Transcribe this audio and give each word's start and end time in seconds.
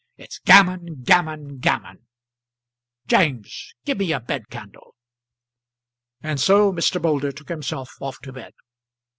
It's 0.17 0.39
gammon, 0.39 1.03
gammon, 1.03 1.59
gammon! 1.59 2.07
James, 3.05 3.75
give 3.85 3.99
me 3.99 4.11
a 4.13 4.19
bedcandle." 4.19 4.95
And 6.23 6.39
so 6.41 6.73
Mr. 6.73 6.99
Moulder 6.99 7.31
took 7.31 7.49
himself 7.49 7.91
off 8.01 8.17
to 8.21 8.33
bed. 8.33 8.55